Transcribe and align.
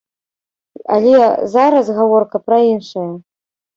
Але 0.95 1.13
зараз 1.55 1.93
гаворка 1.99 2.37
пра 2.49 2.57
іншае. 2.73 3.09